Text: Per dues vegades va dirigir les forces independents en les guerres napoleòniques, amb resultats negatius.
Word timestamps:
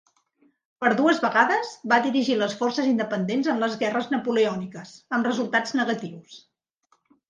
Per 0.83 0.89
dues 1.01 1.19
vegades 1.25 1.73
va 1.93 1.99
dirigir 2.07 2.39
les 2.41 2.57
forces 2.63 2.89
independents 2.95 3.53
en 3.55 3.63
les 3.67 3.79
guerres 3.85 4.11
napoleòniques, 4.17 4.99
amb 5.21 5.33
resultats 5.35 5.81
negatius. 5.83 6.45